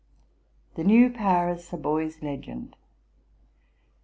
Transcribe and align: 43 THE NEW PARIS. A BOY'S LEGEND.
43 0.73 0.83
THE 0.83 0.87
NEW 0.87 1.11
PARIS. 1.15 1.71
A 1.73 1.77
BOY'S 1.77 2.23
LEGEND. 2.23 2.75